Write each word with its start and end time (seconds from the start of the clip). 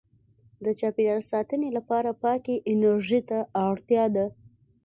•د 0.65 0.67
چاپېریال 0.79 1.21
ساتنې 1.31 1.69
لپاره 1.77 2.09
پاکې 2.23 2.63
انرژۍ 2.71 3.21
ته 3.29 3.39
اړتیا 3.69 4.05
ده. 4.15 4.25